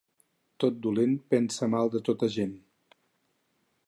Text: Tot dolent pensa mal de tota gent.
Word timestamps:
Tot 0.63 0.77
dolent 0.85 1.13
pensa 1.33 1.69
mal 1.73 1.93
de 1.97 2.01
tota 2.09 2.31
gent. 2.37 2.57